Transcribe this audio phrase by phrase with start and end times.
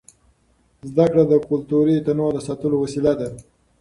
[0.89, 3.27] زده کړه د کلتوري تنوع د ساتلو وسیله ده.